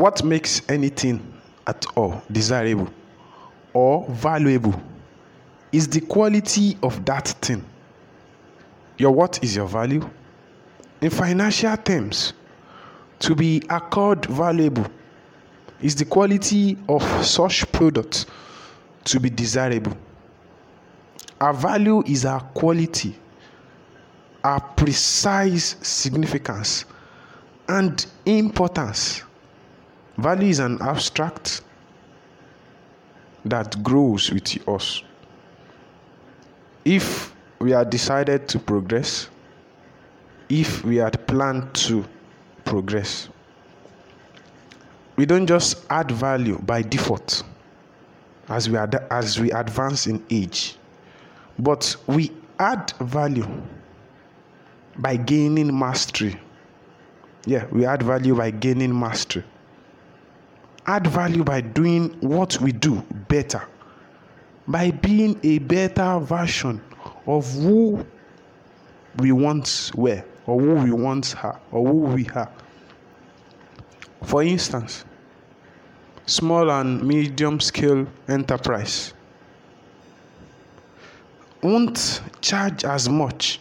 What 0.00 0.24
makes 0.24 0.62
anything 0.70 1.20
at 1.66 1.84
all 1.94 2.22
desirable 2.32 2.88
or 3.74 4.06
valuable 4.08 4.80
is 5.72 5.88
the 5.88 6.00
quality 6.00 6.78
of 6.82 7.04
that 7.04 7.28
thing. 7.42 7.62
Your 8.96 9.10
what 9.10 9.44
is 9.44 9.54
your 9.54 9.66
value? 9.66 10.08
In 11.02 11.10
financial 11.10 11.76
terms, 11.76 12.32
to 13.18 13.34
be 13.34 13.62
accord 13.68 14.24
valuable 14.24 14.86
is 15.82 15.94
the 15.96 16.06
quality 16.06 16.78
of 16.88 17.02
such 17.22 17.70
product 17.70 18.24
to 19.04 19.20
be 19.20 19.28
desirable. 19.28 19.94
Our 21.42 21.52
value 21.52 22.02
is 22.06 22.24
our 22.24 22.40
quality, 22.40 23.18
our 24.44 24.60
precise 24.60 25.76
significance, 25.82 26.86
and 27.68 28.06
importance. 28.24 29.24
Value 30.20 30.48
is 30.50 30.58
an 30.58 30.76
abstract 30.82 31.62
that 33.46 33.82
grows 33.82 34.30
with 34.30 34.68
us. 34.68 35.02
If 36.84 37.34
we 37.58 37.72
are 37.72 37.86
decided 37.86 38.46
to 38.50 38.58
progress, 38.58 39.30
if 40.50 40.84
we 40.84 40.96
had 40.96 41.26
planned 41.26 41.72
to 41.86 42.04
progress, 42.66 43.30
we 45.16 45.24
don't 45.24 45.46
just 45.46 45.86
add 45.88 46.10
value 46.10 46.58
by 46.58 46.82
default 46.82 47.42
as 48.50 48.68
we, 48.68 48.76
ad- 48.76 49.06
as 49.10 49.40
we 49.40 49.50
advance 49.52 50.06
in 50.06 50.22
age, 50.28 50.76
but 51.58 51.96
we 52.06 52.30
add 52.58 52.92
value 53.00 53.48
by 54.98 55.16
gaining 55.16 55.78
mastery. 55.78 56.38
Yeah, 57.46 57.64
we 57.72 57.86
add 57.86 58.02
value 58.02 58.34
by 58.34 58.50
gaining 58.50 58.98
mastery. 59.00 59.44
Add 60.90 61.06
value 61.06 61.44
by 61.44 61.60
doing 61.60 62.08
what 62.18 62.60
we 62.60 62.72
do 62.72 63.00
better, 63.28 63.62
by 64.66 64.90
being 64.90 65.38
a 65.44 65.60
better 65.60 66.18
version 66.18 66.80
of 67.28 67.48
who 67.54 68.04
we 69.20 69.30
once 69.30 69.94
were, 69.94 70.24
or 70.48 70.60
who 70.60 70.74
we 70.82 70.90
once 70.90 71.36
are, 71.36 71.60
or 71.70 71.86
who 71.86 71.98
we 72.16 72.28
are. 72.30 72.50
For 74.24 74.42
instance, 74.42 75.04
small 76.26 76.68
and 76.72 77.06
medium 77.06 77.60
scale 77.60 78.04
enterprise 78.26 79.14
won't 81.62 82.20
charge 82.40 82.84
as 82.84 83.08
much 83.08 83.60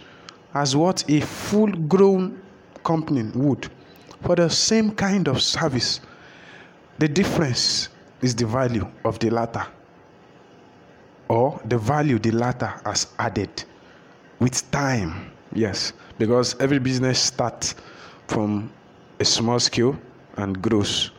as 0.56 0.76
what 0.76 1.08
a 1.08 1.22
full 1.22 1.72
grown 1.94 2.42
company 2.84 3.22
would 3.36 3.70
for 4.24 4.36
the 4.36 4.50
same 4.50 4.90
kind 4.96 5.28
of 5.28 5.44
service. 5.44 6.00
The 7.00 7.08
difference 7.08 7.90
is 8.22 8.36
the 8.36 8.46
value 8.46 8.86
of 9.06 9.20
the 9.20 9.30
latter, 9.30 9.66
or 11.30 11.60
the 11.64 11.78
value 11.78 12.20
the 12.20 12.32
latter 12.32 12.74
has 12.84 13.08
added 13.18 13.64
with 14.40 14.70
time. 14.72 15.32
Yes, 15.54 15.94
because 16.18 16.60
every 16.60 16.78
business 16.80 17.18
starts 17.18 17.76
from 18.28 18.70
a 19.20 19.26
small 19.26 19.60
scale 19.60 19.98
and 20.36 20.62
grows. 20.62 21.12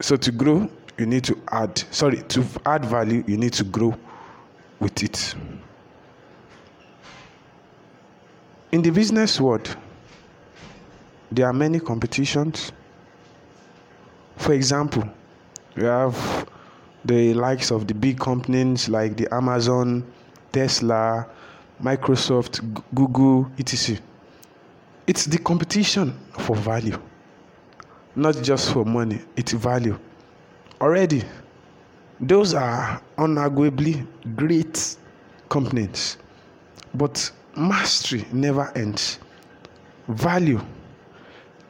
So 0.00 0.16
to 0.16 0.32
grow, 0.32 0.68
you 0.98 1.06
need 1.06 1.22
to 1.24 1.40
add, 1.52 1.78
sorry, 1.92 2.22
to 2.22 2.44
add 2.66 2.84
value, 2.84 3.22
you 3.28 3.36
need 3.36 3.52
to 3.54 3.64
grow 3.64 3.96
with 4.80 5.02
it. 5.04 5.36
In 8.72 8.82
the 8.82 8.90
business 8.90 9.40
world, 9.40 9.76
there 11.30 11.46
are 11.46 11.52
many 11.52 11.78
competitions. 11.78 12.72
For 14.48 14.54
example, 14.54 15.04
we 15.76 15.84
have 15.84 16.48
the 17.04 17.34
likes 17.34 17.70
of 17.70 17.86
the 17.86 17.92
big 17.92 18.18
companies 18.18 18.88
like 18.88 19.14
the 19.14 19.28
Amazon, 19.30 20.10
Tesla, 20.52 21.26
Microsoft, 21.82 22.62
Google, 22.94 23.46
etc. 23.58 23.98
It's 25.06 25.26
the 25.26 25.36
competition 25.36 26.18
for 26.38 26.56
value, 26.56 26.98
not 28.16 28.42
just 28.42 28.72
for 28.72 28.86
money, 28.86 29.20
it's 29.36 29.52
value. 29.52 29.98
Already, 30.80 31.24
those 32.18 32.54
are 32.54 33.02
unarguably 33.18 34.06
great 34.34 34.96
companies, 35.50 36.16
but 36.94 37.30
mastery 37.54 38.24
never 38.32 38.72
ends. 38.74 39.18
Value 40.08 40.62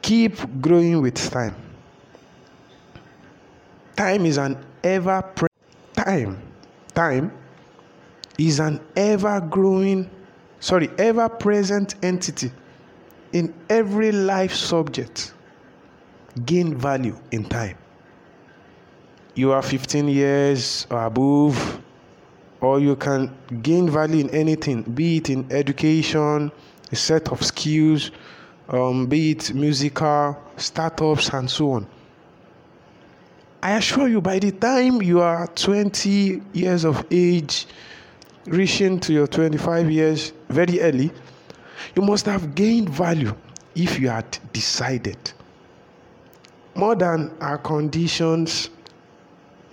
keep 0.01 0.61
growing 0.61 1.01
with 1.01 1.15
time. 1.29 1.53
Time 3.99 4.25
is 4.25 4.37
an 4.37 4.55
ever 4.81 5.21
pre- 5.35 5.49
time 5.93 6.41
time 6.93 7.33
is 8.37 8.61
an 8.61 8.79
ever 8.95 9.41
growing 9.41 10.09
sorry 10.61 10.89
ever 10.97 11.27
present 11.27 11.95
entity 12.01 12.49
in 13.33 13.53
every 13.69 14.13
life 14.13 14.53
subject. 14.53 15.33
Gain 16.45 16.77
value 16.77 17.17
in 17.31 17.43
time. 17.43 17.77
You 19.35 19.51
are 19.51 19.61
15 19.61 20.07
years 20.07 20.87
or 20.89 21.03
above 21.03 21.81
or 22.61 22.79
you 22.79 22.95
can 22.95 23.35
gain 23.61 23.89
value 23.89 24.21
in 24.21 24.29
anything 24.29 24.83
be 24.83 25.17
it 25.17 25.29
in 25.29 25.45
education 25.51 26.53
a 26.89 26.95
set 26.95 27.27
of 27.33 27.45
skills 27.45 28.11
um, 28.69 29.07
be 29.07 29.31
it 29.31 29.53
musical 29.53 30.41
startups 30.55 31.27
and 31.33 31.51
so 31.51 31.71
on 31.71 31.87
i 33.61 33.75
assure 33.77 34.07
you 34.07 34.21
by 34.21 34.39
the 34.39 34.51
time 34.51 35.01
you 35.01 35.19
are 35.21 35.47
20 35.47 36.41
years 36.53 36.85
of 36.85 37.05
age 37.11 37.67
reaching 38.45 38.99
to 38.99 39.13
your 39.13 39.27
25 39.27 39.91
years 39.91 40.33
very 40.49 40.79
early 40.81 41.11
you 41.95 42.01
must 42.01 42.25
have 42.25 42.55
gained 42.55 42.89
value 42.89 43.33
if 43.75 43.99
you 43.99 44.09
had 44.09 44.37
decided. 44.53 45.17
More 46.75 46.95
than 46.95 47.31
our 47.41 47.57
conditions 47.57 48.69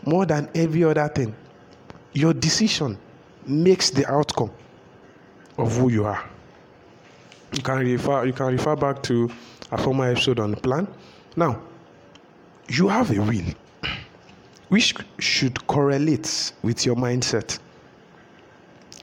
more 0.04 0.25
than 0.25 0.48
every 0.54 0.84
other 0.84 1.08
thing 1.08 1.34
your 2.12 2.32
decision 2.32 2.96
makes 3.44 3.91
the 3.91 4.06
outcome 4.10 4.50
of 5.58 5.76
who 5.76 5.91
you 5.91 6.04
are. 6.04 6.25
You 7.52 7.62
can 7.62 7.78
refer 7.78 8.25
you 8.25 8.32
can 8.32 8.46
refer 8.46 8.76
back 8.76 9.02
to 9.04 9.28
a 9.72 9.78
former 9.78 10.10
episode 10.10 10.38
on 10.38 10.52
the 10.52 10.56
plan. 10.56 10.86
Now 11.34 11.60
you 12.69 12.88
have 12.88 13.10
a 13.10 13.20
will 13.20 13.44
which 14.69 14.94
should 15.19 15.66
correlate 15.66 16.53
with 16.62 16.84
your 16.84 16.97
mindset. 16.97 17.59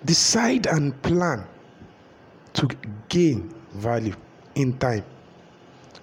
Decide 0.05 0.67
and 0.67 0.99
plan 1.01 1.45
to 2.53 2.67
gain 3.09 3.53
value 3.73 4.15
in 4.55 4.77
time. 4.77 5.05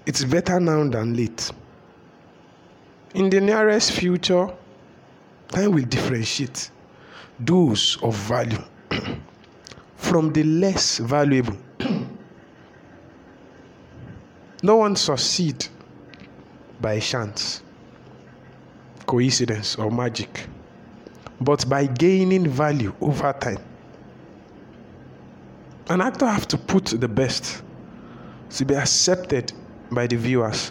It's 0.07 0.25
better 0.25 0.59
now 0.59 0.89
than 0.89 1.15
late. 1.15 1.51
In 3.15 3.29
the 3.29 3.41
nearest 3.41 3.93
future 3.93 4.49
time 5.49 5.73
will 5.73 5.85
differentiate 5.85 6.71
those 7.39 7.99
of 8.03 8.15
value 8.15 8.63
from 9.97 10.33
the 10.33 10.45
less 10.45 10.99
valuable. 10.99 11.57
No 14.63 14.77
one 14.77 14.95
succeed 14.95 15.67
by 16.83 17.01
chance 17.01 17.63
coincidence 19.11 19.75
or 19.75 19.91
magic 19.91 20.47
but 21.41 21.69
by 21.69 21.85
gaining 21.87 22.47
value 22.47 22.95
over 23.01 23.33
time. 23.33 23.59
An 25.89 26.01
actor 26.01 26.27
have 26.27 26.47
to 26.47 26.57
put 26.57 26.85
the 26.87 27.09
best 27.09 27.63
to 28.51 28.65
be 28.65 28.77
accepted 28.77 29.53
by 29.91 30.07
the 30.07 30.15
viewers. 30.17 30.71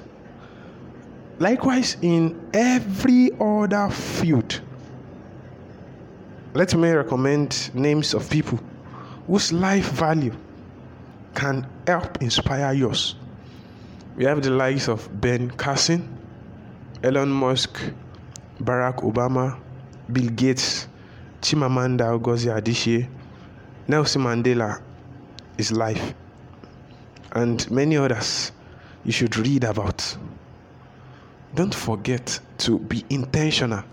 Likewise 1.40 1.98
in 2.02 2.40
every 2.54 3.31
other 3.42 3.90
field 3.90 4.62
let 6.54 6.74
me 6.75 6.92
recommend 6.92 7.69
names 7.74 8.13
of 8.13 8.30
people 8.30 8.58
whose 9.28 9.52
life 9.52 9.90
value 9.92 10.34
can 11.36 11.68
help 11.86 12.22
inspire 12.22 12.72
yours. 12.74 13.16
We 14.16 14.24
have 14.24 14.42
the 14.42 14.52
likes 14.52 14.88
of 14.88 15.10
ben 15.19 15.52
carson 15.52 16.18
elon 17.04 17.30
musk 17.30 17.80
barack 18.60 19.04
obama 19.04 19.58
bill 20.10 20.30
gates 20.30 20.88
chimamanda 21.42 22.14
ngozi 22.18 22.50
adichie 22.52 23.08
nelson 23.88 24.22
mandela 24.22 24.82
his 25.58 25.72
life. 25.72 26.14
And 27.34 27.70
many 27.70 27.98
others 27.98 28.52
you 29.04 29.12
should 29.12 29.36
read 29.38 29.64
about. 29.64 30.18
Don't 31.54 31.76
forget 31.76 32.40
to 32.60 32.80
be 32.80 33.04
intentional. 33.10 33.84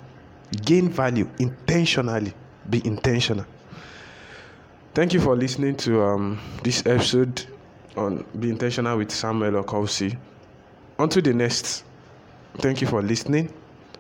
Gain 0.64 0.88
value 0.88 1.28
intentionally. 1.38 2.32
Be 2.70 2.80
intentional. 2.86 3.44
Thank 4.94 5.12
you 5.12 5.20
for 5.20 5.36
listening 5.36 5.76
to 5.78 6.02
um, 6.02 6.40
this 6.62 6.86
episode 6.86 7.44
on 7.96 8.24
be 8.38 8.48
intentional 8.48 8.96
with 8.96 9.10
samuel 9.10 9.62
Okoosi 9.62 10.16
until 10.98 11.22
the 11.22 11.34
next 11.34 11.84
Thank 12.58 12.80
you 12.80 12.86
for 12.86 13.02
listening. 13.02 13.52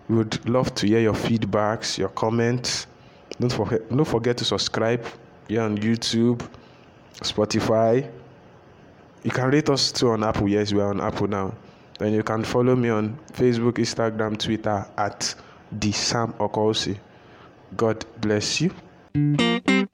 We 0.08 0.16
would 0.16 0.48
love 0.48 0.74
to 0.76 0.86
hear 0.86 1.00
your 1.00 1.14
feedbacks, 1.14 1.98
your 1.98 2.10
comments. 2.10 2.86
Don't 3.40 3.52
forget, 3.52 3.88
don't 3.88 4.04
forget 4.04 4.36
to 4.38 4.44
subscribe 4.44 5.04
here 5.48 5.62
on 5.62 5.76
YouTube, 5.78 6.48
Spotify. 7.20 8.10
You 9.24 9.30
can 9.30 9.50
rate 9.50 9.68
us 9.68 9.90
too 9.90 10.10
on 10.10 10.22
Apple. 10.22 10.48
Yes, 10.48 10.72
we 10.72 10.80
are 10.80 10.90
on 10.90 11.00
Apple 11.00 11.26
now. 11.26 11.52
Then 11.98 12.12
you 12.12 12.22
can 12.22 12.44
follow 12.44 12.76
me 12.76 12.90
on 12.90 13.18
Facebook, 13.32 13.74
Instagram, 13.78 14.38
Twitter 14.38 14.86
at 14.96 15.34
the 15.72 15.92
Sam 15.92 16.32
Okoosi. 16.34 16.98
God 17.76 18.04
bless 18.20 18.60
you. 18.60 19.86